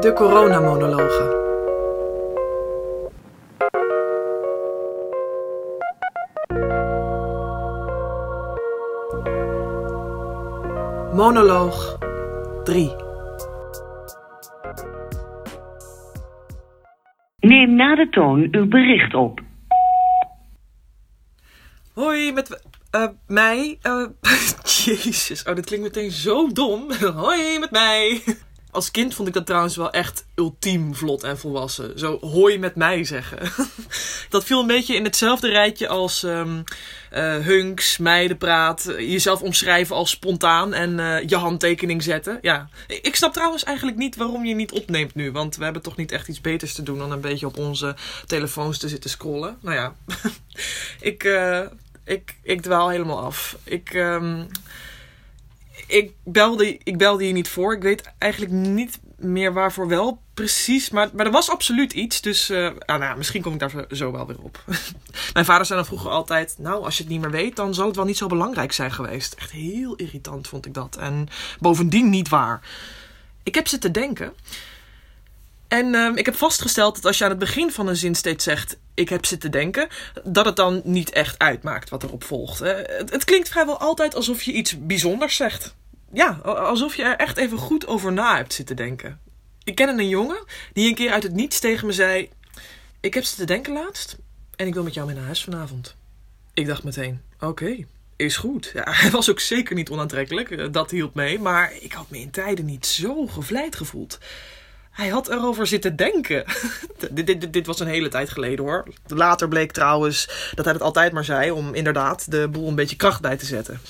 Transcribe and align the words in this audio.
De 0.00 0.12
coronamonologen. 0.12 1.46
Monoloog 11.14 11.98
3. 12.64 12.94
Neem 17.38 17.74
na 17.74 17.94
de 17.94 18.08
toon 18.10 18.48
uw 18.50 18.68
bericht 18.68 19.14
op. 19.14 19.40
Hoi, 21.94 22.32
met 22.32 22.60
eh, 22.90 23.06
mij. 23.26 23.78
eh, 23.82 24.04
Jezus, 24.84 25.44
oh, 25.44 25.54
dit 25.54 25.66
klinkt 25.66 25.84
meteen 25.84 26.10
zo 26.10 26.48
dom. 26.52 26.92
Hoi, 27.24 27.58
met 27.58 27.70
mij. 27.70 28.22
Als 28.70 28.90
kind 28.90 29.14
vond 29.14 29.28
ik 29.28 29.34
dat 29.34 29.46
trouwens 29.46 29.76
wel 29.76 29.90
echt 29.90 30.26
ultiem 30.34 30.94
vlot 30.94 31.22
en 31.22 31.38
volwassen. 31.38 31.98
Zo 31.98 32.18
hoi 32.20 32.58
met 32.58 32.74
mij 32.74 33.04
zeggen. 33.04 33.38
dat 34.30 34.44
viel 34.44 34.60
een 34.60 34.66
beetje 34.66 34.94
in 34.94 35.04
hetzelfde 35.04 35.48
rijtje 35.48 35.88
als 35.88 36.22
ehm 36.22 36.60
eh, 37.10 37.36
hunks, 37.36 37.98
meidenpraat, 37.98 38.84
jezelf 38.98 39.42
omschrijven 39.42 39.96
als 39.96 40.10
spontaan 40.10 40.74
en 40.74 41.00
eh, 41.00 41.28
je 41.28 41.36
handtekening 41.36 42.02
zetten. 42.02 42.38
Ja, 42.40 42.68
ik 42.86 43.16
snap 43.16 43.32
trouwens 43.32 43.64
eigenlijk 43.64 43.96
niet 43.96 44.16
waarom 44.16 44.44
je 44.44 44.54
niet 44.54 44.72
opneemt 44.72 45.14
nu. 45.14 45.32
Want 45.32 45.56
we 45.56 45.64
hebben 45.64 45.82
toch 45.82 45.96
niet 45.96 46.12
echt 46.12 46.28
iets 46.28 46.40
beters 46.40 46.74
te 46.74 46.82
doen 46.82 46.98
dan 46.98 47.12
een 47.12 47.20
beetje 47.20 47.46
op 47.46 47.58
onze 47.58 47.96
telefoons 48.26 48.78
te 48.78 48.88
zitten 48.88 49.10
scrollen. 49.10 49.58
Nou 49.60 49.76
ja, 49.76 49.94
ik, 51.10 51.24
eh, 51.24 51.60
ik, 52.04 52.34
ik 52.42 52.62
dwaal 52.62 52.88
helemaal 52.88 53.20
af. 53.20 53.56
Ik, 53.64 53.94
ehm, 53.94 54.44
ik, 55.88 56.12
belde, 56.24 56.78
ik 56.82 56.98
belde 56.98 57.26
je 57.26 57.32
niet 57.32 57.48
voor. 57.48 57.74
Ik 57.74 57.82
weet 57.82 58.12
eigenlijk 58.18 58.52
niet 58.52 58.98
meer 59.16 59.52
waarvoor 59.52 59.88
wel 59.88 60.22
precies. 60.34 60.90
Maar, 60.90 61.08
maar 61.12 61.26
er 61.26 61.32
was 61.32 61.50
absoluut 61.50 61.92
iets. 61.92 62.20
Dus 62.20 62.50
eh, 62.50 62.70
ah, 62.78 62.98
nou, 62.98 63.16
misschien 63.16 63.42
kom 63.42 63.52
ik 63.52 63.58
daar 63.58 63.86
zo 63.90 64.12
wel 64.12 64.26
weer 64.26 64.40
op. 64.40 64.64
Mijn 65.34 65.44
vader 65.44 65.66
zei 65.66 65.78
dan 65.78 65.88
vroeger 65.88 66.10
altijd... 66.10 66.54
Nou, 66.58 66.84
als 66.84 66.96
je 66.96 67.02
het 67.02 67.12
niet 67.12 67.20
meer 67.20 67.30
weet, 67.30 67.56
dan 67.56 67.74
zal 67.74 67.86
het 67.86 67.96
wel 67.96 68.04
niet 68.04 68.16
zo 68.16 68.26
belangrijk 68.26 68.72
zijn 68.72 68.92
geweest. 68.92 69.32
Echt 69.32 69.50
heel 69.50 69.94
irritant 69.94 70.48
vond 70.48 70.66
ik 70.66 70.74
dat. 70.74 70.96
En 70.96 71.28
bovendien 71.60 72.10
niet 72.10 72.28
waar. 72.28 72.60
Ik 73.42 73.54
heb 73.54 73.68
zitten 73.68 73.92
denken... 73.92 74.32
En 75.68 75.94
ehm, 75.94 76.16
ik 76.16 76.26
heb 76.26 76.34
vastgesteld 76.34 76.94
dat 76.94 77.04
als 77.04 77.18
je 77.18 77.24
aan 77.24 77.30
het 77.30 77.38
begin 77.38 77.72
van 77.72 77.86
een 77.86 77.96
zin 77.96 78.14
steeds 78.14 78.44
zegt: 78.44 78.76
Ik 78.94 79.08
heb 79.08 79.26
zitten 79.26 79.50
denken, 79.50 79.88
dat 80.24 80.44
het 80.44 80.56
dan 80.56 80.80
niet 80.84 81.10
echt 81.10 81.38
uitmaakt 81.38 81.90
wat 81.90 82.02
erop 82.02 82.24
volgt. 82.24 82.58
hè. 82.58 82.74
Het, 82.74 83.10
het 83.10 83.24
klinkt 83.24 83.48
vrijwel 83.48 83.78
altijd 83.78 84.14
alsof 84.14 84.42
je 84.42 84.52
iets 84.52 84.86
bijzonders 84.86 85.36
zegt. 85.36 85.74
Ja, 86.12 86.30
alsof 86.42 86.96
je 86.96 87.02
er 87.02 87.16
echt 87.16 87.36
even 87.36 87.58
goed 87.58 87.86
over 87.86 88.12
na 88.12 88.36
hebt 88.36 88.52
zitten 88.52 88.76
denken. 88.76 89.20
Ik 89.64 89.74
ken 89.74 89.98
een 89.98 90.08
jongen 90.08 90.44
die 90.72 90.88
een 90.88 90.94
keer 90.94 91.10
uit 91.10 91.22
het 91.22 91.34
niets 91.34 91.58
tegen 91.60 91.86
me 91.86 91.92
zei: 91.92 92.28
Ik 93.00 93.14
heb 93.14 93.24
zitten 93.24 93.46
denken 93.46 93.72
laatst 93.72 94.16
en 94.56 94.66
ik 94.66 94.74
wil 94.74 94.82
met 94.82 94.94
jou 94.94 95.06
mee 95.06 95.16
naar 95.16 95.24
huis 95.24 95.44
vanavond. 95.44 95.96
Ik 96.54 96.66
dacht 96.66 96.84
meteen: 96.84 97.20
Oké. 97.40 97.76
Is 98.16 98.36
goed. 98.36 98.70
Ja, 98.74 98.82
hij 99.00 99.10
was 99.10 99.30
ook 99.30 99.40
zeker 99.40 99.74
niet 99.74 99.90
onaantrekkelijk, 99.90 100.50
eh, 100.50 100.66
dat 100.70 100.90
hielp 100.90 101.14
mee. 101.14 101.38
Maar 101.38 101.72
ik 101.80 101.92
had 101.92 102.10
me 102.10 102.18
in 102.18 102.30
tijden 102.30 102.64
niet 102.64 102.86
zo 102.86 103.26
gevleid 103.26 103.76
gevoeld. 103.76 104.18
Hij 104.90 105.08
had 105.08 105.28
erover 105.28 105.66
zitten 105.66 105.96
denken. 105.96 106.44
dit, 107.10 107.26
dit- 107.26 107.52
dit 107.52 107.66
was 107.66 107.80
een 107.80 107.86
hele 107.86 108.08
tijd 108.08 108.30
geleden 108.30 108.64
hoor. 108.64 108.88
Later 109.06 109.48
bleek 109.48 109.72
trouwens 109.72 110.50
dat 110.54 110.64
hij 110.64 110.74
het 110.74 110.82
altijd 110.82 111.12
maar 111.12 111.24
zei 111.24 111.50
om 111.50 111.74
inderdaad 111.74 112.30
de 112.30 112.48
boel 112.48 112.68
een 112.68 112.74
beetje 112.74 112.96
kracht 112.96 113.20
bij 113.20 113.36
te 113.36 113.46
zetten. 113.46 113.80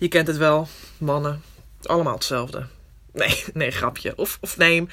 Je 0.00 0.08
kent 0.08 0.26
het 0.26 0.36
wel, 0.36 0.68
mannen, 0.98 1.42
allemaal 1.82 2.14
hetzelfde. 2.14 2.66
Nee, 3.12 3.44
nee, 3.54 3.70
grapje. 3.70 4.12
Of, 4.16 4.38
of 4.40 4.56
nee, 4.56 4.88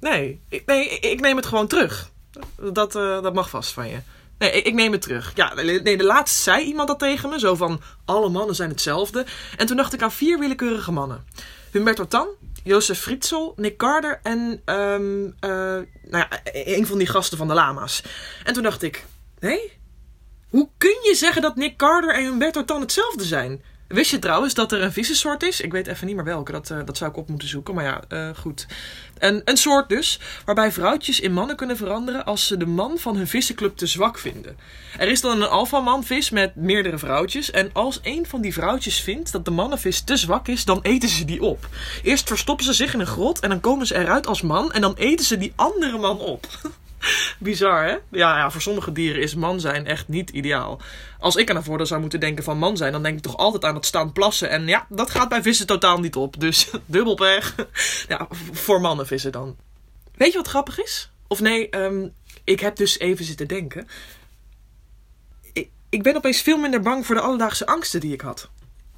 nee, 0.00 0.40
nee, 0.66 0.88
ik 0.88 1.20
neem 1.20 1.36
het 1.36 1.46
gewoon 1.46 1.66
terug. 1.66 2.10
Dat, 2.72 2.94
eh, 2.94 3.22
dat 3.22 3.34
mag 3.34 3.50
vast 3.50 3.72
van 3.72 3.88
je. 3.88 3.98
Nee, 4.38 4.62
ik, 4.62 4.74
neem 4.74 4.92
het 4.92 5.02
terug. 5.02 5.32
Ja, 5.34 5.54
nee, 5.54 5.96
de 5.96 6.04
laatste 6.04 6.42
zei 6.42 6.64
iemand 6.64 6.88
dat 6.88 6.98
tegen 6.98 7.28
me. 7.28 7.38
Zo 7.38 7.54
van, 7.54 7.80
alle 8.04 8.28
mannen 8.28 8.54
zijn 8.54 8.70
hetzelfde. 8.70 9.26
En 9.56 9.66
toen 9.66 9.76
dacht 9.76 9.92
ik 9.92 10.02
aan 10.02 10.12
vier 10.12 10.38
willekeurige 10.38 10.92
mannen. 10.92 11.24
Humberto 11.72 12.06
Tan, 12.06 12.28
Jozef 12.64 13.00
Fritzl, 13.00 13.52
Nick 13.56 13.76
Carter 13.76 14.20
en 14.22 14.62
ehm, 14.64 15.24
eh, 15.40 15.50
nou 16.02 16.26
ja, 16.28 16.28
een 16.52 16.86
van 16.86 16.98
die 16.98 17.06
gasten 17.06 17.38
van 17.38 17.48
de 17.48 17.54
Lama's. 17.54 18.02
En 18.44 18.54
toen 18.54 18.62
dacht 18.62 18.82
ik, 18.82 19.04
hé? 19.38 19.70
Hoe 20.48 20.68
kun 20.78 20.98
je 21.02 21.14
zeggen 21.14 21.42
dat 21.42 21.56
Nick 21.56 21.76
Carter 21.76 22.14
en 22.14 22.24
Humberto 22.24 22.64
Tan 22.64 22.80
hetzelfde 22.80 23.24
zijn? 23.24 23.62
Wist 23.88 24.10
je 24.10 24.18
trouwens 24.18 24.54
dat 24.54 24.72
er 24.72 24.82
een 24.82 24.92
vissensoort 24.92 25.42
is? 25.42 25.60
Ik 25.60 25.72
weet 25.72 25.86
even 25.86 26.06
niet 26.06 26.16
meer 26.16 26.24
welke, 26.24 26.52
dat, 26.52 26.70
eh, 26.70 26.78
dat 26.84 26.96
zou 26.96 27.10
ik 27.10 27.16
op 27.16 27.28
moeten 27.28 27.48
zoeken. 27.48 27.74
Maar 27.74 27.84
ja, 27.84 28.00
eh, 28.08 28.28
goed. 28.36 28.66
Een, 29.18 29.42
een 29.44 29.56
soort 29.56 29.88
dus, 29.88 30.20
waarbij 30.44 30.72
vrouwtjes 30.72 31.20
in 31.20 31.32
mannen 31.32 31.56
kunnen 31.56 31.76
veranderen 31.76 32.24
als 32.24 32.46
ze 32.46 32.56
de 32.56 32.66
man 32.66 32.98
van 32.98 33.16
hun 33.16 33.26
vissenclub 33.26 33.76
te 33.76 33.86
zwak 33.86 34.18
vinden. 34.18 34.56
Er 34.98 35.08
is 35.08 35.20
dan 35.20 35.42
een 35.42 35.48
alfamanvis 35.48 36.30
met 36.30 36.56
meerdere 36.56 36.98
vrouwtjes. 36.98 37.50
En 37.50 37.70
als 37.72 38.00
een 38.02 38.26
van 38.26 38.40
die 38.40 38.52
vrouwtjes 38.52 39.00
vindt 39.00 39.32
dat 39.32 39.44
de 39.44 39.50
mannenvis 39.50 40.00
te 40.00 40.16
zwak 40.16 40.48
is, 40.48 40.64
dan 40.64 40.78
eten 40.82 41.08
ze 41.08 41.24
die 41.24 41.42
op. 41.42 41.68
Eerst 42.02 42.28
verstoppen 42.28 42.64
ze 42.64 42.72
zich 42.72 42.94
in 42.94 43.00
een 43.00 43.06
grot 43.06 43.40
en 43.40 43.48
dan 43.48 43.60
komen 43.60 43.86
ze 43.86 43.98
eruit 43.98 44.26
als 44.26 44.42
man 44.42 44.72
en 44.72 44.80
dan 44.80 44.94
eten 44.94 45.24
ze 45.24 45.38
die 45.38 45.52
andere 45.56 45.98
man 45.98 46.18
op. 46.18 46.46
Bizar, 47.38 47.84
hè? 47.84 47.96
Ja, 48.10 48.38
ja, 48.38 48.50
voor 48.50 48.60
sommige 48.60 48.92
dieren 48.92 49.22
is 49.22 49.34
man 49.34 49.60
zijn 49.60 49.86
echt 49.86 50.08
niet 50.08 50.30
ideaal. 50.30 50.80
Als 51.18 51.36
ik 51.36 51.50
aan 51.50 51.56
een 51.56 51.64
voordeel 51.64 51.86
zou 51.86 52.00
moeten 52.00 52.20
denken 52.20 52.44
van 52.44 52.58
man 52.58 52.76
zijn, 52.76 52.92
dan 52.92 53.02
denk 53.02 53.16
ik 53.16 53.22
toch 53.22 53.36
altijd 53.36 53.64
aan 53.64 53.74
het 53.74 53.86
staan 53.86 54.12
plassen. 54.12 54.50
En 54.50 54.66
ja, 54.66 54.86
dat 54.88 55.10
gaat 55.10 55.28
bij 55.28 55.42
vissen 55.42 55.66
totaal 55.66 56.00
niet 56.00 56.16
op. 56.16 56.40
Dus 56.40 56.70
dubbel 56.86 57.14
pech. 57.14 57.54
Ja, 58.08 58.26
voor 58.52 58.80
mannen 58.80 59.06
vissen 59.06 59.32
dan. 59.32 59.56
Weet 60.14 60.32
je 60.32 60.38
wat 60.38 60.48
grappig 60.48 60.82
is? 60.82 61.10
Of 61.26 61.40
nee, 61.40 61.68
ehm, 61.70 62.08
ik 62.44 62.60
heb 62.60 62.76
dus 62.76 62.98
even 62.98 63.24
zitten 63.24 63.48
denken. 63.48 63.88
Ik, 65.52 65.68
ik 65.88 66.02
ben 66.02 66.16
opeens 66.16 66.40
veel 66.40 66.58
minder 66.58 66.80
bang 66.80 67.06
voor 67.06 67.14
de 67.14 67.20
alledaagse 67.20 67.66
angsten 67.66 68.00
die 68.00 68.12
ik 68.12 68.20
had. 68.20 68.48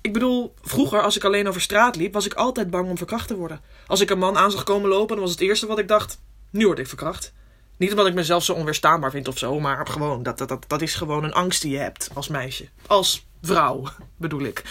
Ik 0.00 0.12
bedoel, 0.12 0.54
vroeger 0.62 1.02
als 1.02 1.16
ik 1.16 1.24
alleen 1.24 1.48
over 1.48 1.60
straat 1.60 1.96
liep, 1.96 2.12
was 2.12 2.26
ik 2.26 2.34
altijd 2.34 2.70
bang 2.70 2.88
om 2.88 2.96
verkracht 2.96 3.28
te 3.28 3.36
worden. 3.36 3.60
Als 3.86 4.00
ik 4.00 4.10
een 4.10 4.18
man 4.18 4.36
aan 4.36 4.50
zag 4.50 4.64
komen 4.64 4.88
lopen, 4.88 5.16
dan 5.16 5.24
was 5.24 5.30
het 5.30 5.40
eerste 5.40 5.66
wat 5.66 5.78
ik 5.78 5.88
dacht: 5.88 6.20
nu 6.50 6.66
word 6.66 6.78
ik 6.78 6.86
verkracht. 6.86 7.32
Niet 7.78 7.90
omdat 7.90 8.06
ik 8.06 8.14
mezelf 8.14 8.44
zo 8.44 8.52
onweerstaanbaar 8.52 9.10
vind 9.10 9.28
of 9.28 9.38
zo, 9.38 9.60
maar 9.60 9.86
gewoon, 9.86 10.22
dat, 10.22 10.38
dat, 10.38 10.48
dat, 10.48 10.64
dat 10.66 10.82
is 10.82 10.94
gewoon 10.94 11.24
een 11.24 11.32
angst 11.32 11.62
die 11.62 11.70
je 11.70 11.78
hebt 11.78 12.10
als 12.14 12.28
meisje. 12.28 12.68
Als 12.86 13.26
vrouw, 13.42 13.84
bedoel 14.16 14.42
ik. 14.42 14.62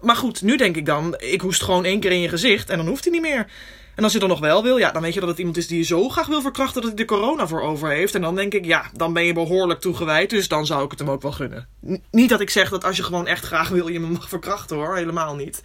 Maar 0.00 0.16
goed, 0.16 0.42
nu 0.42 0.56
denk 0.56 0.76
ik 0.76 0.86
dan, 0.86 1.14
ik 1.18 1.40
hoest 1.40 1.62
gewoon 1.62 1.84
één 1.84 2.00
keer 2.00 2.10
in 2.10 2.20
je 2.20 2.28
gezicht 2.28 2.70
en 2.70 2.76
dan 2.76 2.86
hoeft 2.86 3.04
hij 3.04 3.12
niet 3.12 3.22
meer. 3.22 3.46
En 3.94 4.04
als 4.04 4.12
je 4.12 4.18
dan 4.18 4.28
nog 4.28 4.40
wel 4.40 4.62
wil, 4.62 4.78
ja, 4.78 4.90
dan 4.90 5.02
weet 5.02 5.14
je 5.14 5.20
dat 5.20 5.28
het 5.28 5.38
iemand 5.38 5.56
is 5.56 5.66
die 5.66 5.78
je 5.78 5.84
zo 5.84 6.08
graag 6.08 6.26
wil 6.26 6.40
verkrachten 6.40 6.80
dat 6.80 6.90
hij 6.90 6.98
de 6.98 7.04
corona 7.04 7.46
voor 7.46 7.62
over 7.62 7.90
heeft. 7.90 8.14
En 8.14 8.20
dan 8.20 8.34
denk 8.34 8.54
ik, 8.54 8.64
ja, 8.64 8.90
dan 8.92 9.12
ben 9.12 9.24
je 9.24 9.32
behoorlijk 9.32 9.80
toegewijd, 9.80 10.30
dus 10.30 10.48
dan 10.48 10.66
zou 10.66 10.84
ik 10.84 10.90
het 10.90 10.98
hem 10.98 11.10
ook 11.10 11.22
wel 11.22 11.32
gunnen. 11.32 11.68
Niet 12.10 12.28
dat 12.28 12.40
ik 12.40 12.50
zeg 12.50 12.70
dat 12.70 12.84
als 12.84 12.96
je 12.96 13.02
gewoon 13.02 13.26
echt 13.26 13.44
graag 13.44 13.68
wil, 13.68 13.88
je 13.88 14.00
me 14.00 14.06
mag 14.06 14.28
verkrachten 14.28 14.76
hoor, 14.76 14.96
helemaal 14.96 15.34
niet. 15.34 15.62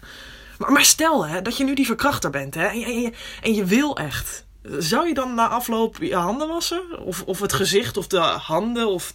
Maar, 0.58 0.72
maar 0.72 0.84
stel 0.84 1.26
hè, 1.26 1.42
dat 1.42 1.56
je 1.56 1.64
nu 1.64 1.74
die 1.74 1.86
verkrachter 1.86 2.30
bent 2.30 2.54
hè, 2.54 2.66
en, 2.66 2.82
en, 2.82 3.00
je, 3.00 3.12
en 3.42 3.54
je 3.54 3.64
wil 3.64 3.96
echt. 3.96 4.46
Zou 4.78 5.08
je 5.08 5.14
dan 5.14 5.34
na 5.34 5.48
afloop 5.48 5.96
je 6.00 6.14
handen 6.14 6.48
wassen? 6.48 6.98
Of, 6.98 7.22
of 7.22 7.40
het 7.40 7.52
gezicht 7.52 7.96
of 7.96 8.06
de 8.06 8.18
handen 8.20 8.88
of 8.88 9.12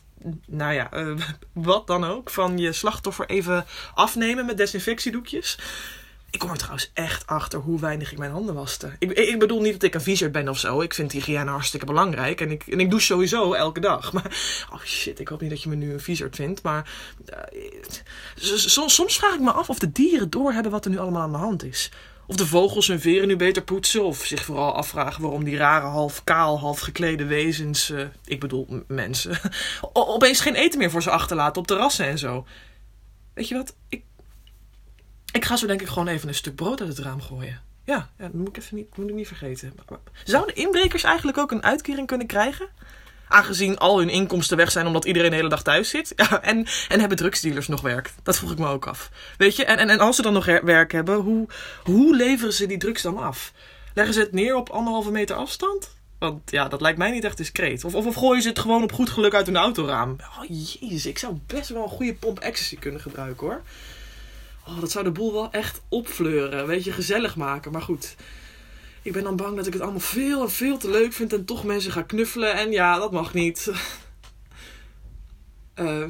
nou 0.47 0.73
ja, 0.73 0.91
eh, 0.91 1.15
wat 1.53 1.87
dan 1.87 2.03
ook 2.05 2.29
van 2.29 2.57
je 2.57 2.71
slachtoffer 2.73 3.25
even 3.29 3.65
afnemen 3.93 4.45
met 4.45 4.57
desinfectiedoekjes? 4.57 5.57
Ik 6.29 6.39
kom 6.39 6.49
er 6.49 6.57
trouwens 6.57 6.91
echt 6.93 7.27
achter 7.27 7.59
hoe 7.59 7.79
weinig 7.79 8.11
ik 8.11 8.17
mijn 8.17 8.31
handen 8.31 8.55
waste. 8.55 8.91
Ik, 8.99 9.11
ik 9.11 9.39
bedoel 9.39 9.61
niet 9.61 9.73
dat 9.73 9.83
ik 9.83 9.93
een 9.93 10.01
viezer 10.01 10.31
ben 10.31 10.47
of 10.49 10.57
zo. 10.59 10.81
Ik 10.81 10.93
vind 10.93 11.11
hygiëne 11.11 11.49
hartstikke 11.51 11.85
belangrijk. 11.85 12.41
En 12.41 12.51
ik, 12.51 12.63
en 12.67 12.79
ik 12.79 12.89
douche 12.89 13.05
sowieso 13.05 13.53
elke 13.53 13.79
dag. 13.79 14.13
Maar, 14.13 14.65
oh 14.73 14.79
shit, 14.83 15.19
ik 15.19 15.27
hoop 15.27 15.41
niet 15.41 15.49
dat 15.49 15.63
je 15.63 15.69
me 15.69 15.75
nu 15.75 15.93
een 15.93 15.99
viezer 15.99 16.27
vindt. 16.31 16.63
Maar 16.63 16.91
eh, 17.25 17.37
s- 18.35 18.73
s- 18.73 18.93
soms 18.93 19.15
vraag 19.17 19.33
ik 19.33 19.39
me 19.39 19.51
af 19.51 19.69
of 19.69 19.79
de 19.79 19.91
dieren 19.91 20.29
doorhebben 20.29 20.71
wat 20.71 20.85
er 20.85 20.91
nu 20.91 20.97
allemaal 20.99 21.21
aan 21.21 21.31
de 21.31 21.37
hand 21.37 21.63
is. 21.63 21.91
Of 22.27 22.35
de 22.35 22.47
vogels 22.47 22.87
hun 22.87 22.99
veren 22.99 23.27
nu 23.27 23.35
beter 23.35 23.63
poetsen. 23.63 24.03
Of 24.05 24.25
zich 24.25 24.45
vooral 24.45 24.75
afvragen 24.75 25.21
waarom 25.21 25.43
die 25.43 25.57
rare 25.57 25.85
half 25.85 26.23
kaal, 26.23 26.59
half 26.59 26.79
geklede 26.79 27.25
wezens... 27.25 27.89
eh, 27.89 28.05
ik 28.25 28.39
bedoel 28.39 28.83
mensen... 28.87 29.39
opeens 29.93 30.39
geen 30.39 30.55
eten 30.55 30.79
meer 30.79 30.91
voor 30.91 31.03
ze 31.03 31.09
achterlaten 31.09 31.61
op 31.61 31.67
terrassen 31.67 32.05
en 32.05 32.17
zo. 32.17 32.45
Weet 33.33 33.47
je 33.47 33.55
wat? 33.55 33.75
Ik, 33.89 34.03
ik 35.31 35.45
ga 35.45 35.55
zo 35.55 35.67
denk 35.67 35.81
ik 35.81 35.87
gewoon 35.87 36.07
even 36.07 36.27
een 36.27 36.35
stuk 36.35 36.55
brood 36.55 36.79
uit 36.79 36.89
het 36.89 36.99
raam 36.99 37.21
gooien. 37.21 37.61
Ja, 37.85 38.09
ja 38.17 38.23
dat 38.23 38.33
moet 38.33 38.47
ik 38.47 38.57
even 38.57 38.75
niet, 38.75 38.97
moet 38.97 39.09
ik 39.09 39.15
niet 39.15 39.27
vergeten. 39.27 39.73
Zouden 40.23 40.55
inbrekers 40.55 41.03
eigenlijk 41.03 41.37
ook 41.37 41.51
een 41.51 41.63
uitkering 41.63 42.07
kunnen 42.07 42.27
krijgen? 42.27 42.67
Aangezien 43.33 43.77
al 43.77 43.97
hun 43.97 44.09
inkomsten 44.09 44.57
weg 44.57 44.71
zijn 44.71 44.88
omdat 44.88 45.06
iedereen 45.06 45.30
de 45.30 45.35
hele 45.35 45.50
dag 45.50 45.63
thuis 45.63 45.89
zit. 45.89 46.13
Ja, 46.24 46.41
en, 46.41 46.68
en 46.88 47.00
hebben 47.00 47.18
drugsdealers 47.18 47.68
nog 47.68 47.81
werk? 47.81 48.12
Dat 48.24 48.38
vroeg 48.38 48.51
ik 48.51 48.57
me 48.57 48.68
ook 48.68 48.88
af. 48.88 49.09
Weet 49.38 49.56
je, 49.56 49.65
en, 49.65 49.77
en, 49.77 49.89
en 49.89 50.00
als 50.00 50.15
ze 50.15 50.21
dan 50.21 50.33
nog 50.33 50.45
werk 50.45 50.91
hebben, 50.91 51.15
hoe, 51.15 51.47
hoe 51.83 52.15
leveren 52.15 52.53
ze 52.53 52.65
die 52.65 52.77
drugs 52.77 53.01
dan 53.01 53.18
af? 53.18 53.51
Leggen 53.94 54.13
ze 54.13 54.19
het 54.19 54.31
neer 54.31 54.56
op 54.56 54.69
anderhalve 54.69 55.12
meter 55.12 55.35
afstand? 55.35 55.91
Want 56.19 56.51
ja, 56.51 56.68
dat 56.68 56.81
lijkt 56.81 56.97
mij 56.97 57.12
niet 57.12 57.24
echt 57.24 57.38
discreet. 57.38 57.83
Of, 57.83 57.95
of, 57.95 58.06
of 58.06 58.15
gooien 58.15 58.41
ze 58.41 58.50
het 58.50 58.59
gewoon 58.59 58.83
op 58.83 58.91
goed 58.91 59.09
geluk 59.09 59.33
uit 59.33 59.45
hun 59.45 59.57
autoraam? 59.57 60.15
Oh 60.19 60.44
jezus, 60.80 61.06
ik 61.06 61.18
zou 61.18 61.38
best 61.47 61.69
wel 61.69 61.83
een 61.83 61.89
goede 61.89 62.13
pomp 62.13 62.39
ecstasy 62.39 62.77
kunnen 62.77 63.01
gebruiken 63.01 63.47
hoor. 63.47 63.62
Oh, 64.68 64.80
dat 64.80 64.91
zou 64.91 65.03
de 65.03 65.12
boel 65.12 65.33
wel 65.33 65.51
echt 65.51 65.81
opfleuren. 65.89 66.68
Weet 66.68 66.83
je, 66.83 66.91
gezellig 66.91 67.35
maken. 67.35 67.71
Maar 67.71 67.81
goed. 67.81 68.15
Ik 69.03 69.11
ben 69.11 69.23
dan 69.23 69.35
bang 69.35 69.55
dat 69.55 69.67
ik 69.67 69.73
het 69.73 69.81
allemaal 69.81 70.00
veel 70.00 70.41
en 70.41 70.51
veel 70.51 70.77
te 70.77 70.89
leuk 70.89 71.13
vind 71.13 71.33
en 71.33 71.45
toch 71.45 71.63
mensen 71.63 71.91
ga 71.91 72.01
knuffelen. 72.01 72.53
En 72.55 72.71
ja, 72.71 72.97
dat 72.97 73.11
mag 73.11 73.33
niet. 73.33 73.71
Eh, 75.73 76.07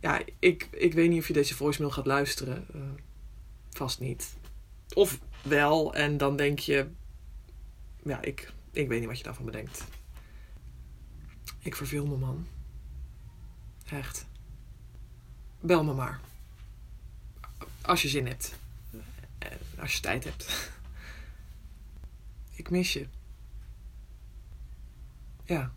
ja, 0.00 0.20
ik, 0.38 0.68
ik 0.70 0.94
weet 0.94 1.08
niet 1.08 1.20
of 1.20 1.26
je 1.26 1.32
deze 1.32 1.54
voicemail 1.54 1.92
gaat 1.92 2.06
luisteren. 2.06 2.66
Eh, 2.74 2.80
vast 3.70 4.00
niet. 4.00 4.36
Of 4.94 5.18
wel, 5.42 5.94
en 5.94 6.16
dan 6.16 6.36
denk 6.36 6.58
je... 6.58 6.86
Ja, 8.02 8.22
ik, 8.22 8.52
ik 8.70 8.88
weet 8.88 8.98
niet 8.98 9.08
wat 9.08 9.18
je 9.18 9.24
daarvan 9.24 9.44
bedenkt. 9.44 9.84
Ik 11.58 11.76
verveel 11.76 12.06
me, 12.06 12.16
man. 12.16 12.46
Echt. 13.90 14.26
Bel 15.60 15.84
me 15.84 15.92
maar. 15.92 16.20
Als 17.82 18.02
je 18.02 18.08
zin 18.08 18.26
hebt. 18.26 18.54
En 19.38 19.58
als 19.78 19.94
je 19.94 20.00
tijd 20.00 20.24
hebt. 20.24 20.46
Ik 22.64 22.70
mis 22.70 22.92
je. 22.92 23.06
Ja. 25.44 25.70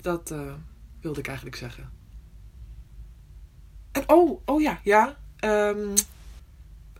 Dat 0.00 0.30
eh, 0.30 0.52
wilde 1.00 1.20
ik 1.20 1.26
eigenlijk 1.26 1.56
zeggen. 1.56 1.90
En 3.92 4.08
oh, 4.08 4.42
oh 4.44 4.60
ja, 4.60 4.80
ja. 4.82 5.16
ehm 5.36 5.96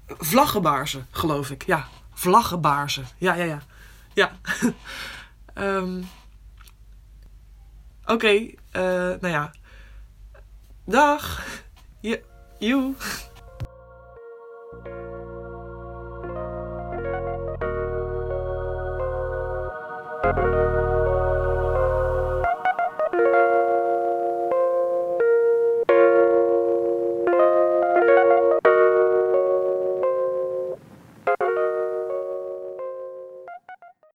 vlaggenbaarzen, 0.07 1.07
geloof 1.11 1.51
ik. 1.51 1.67
Ja, 1.67 1.89
vlaggenbaarzen. 2.13 3.07
Ja, 3.19 3.35
ja, 3.35 3.45
ja. 3.45 3.63
Ja. 4.15 4.33
Ehm 5.55 6.03
Oké, 8.05 8.51
eh, 8.71 8.83
nou 9.21 9.29
ja. 9.29 9.51
Dag. 10.85 11.45
Je, 12.01 12.23
joe. 12.59 12.95